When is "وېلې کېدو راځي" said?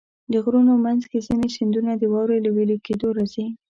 2.55-3.45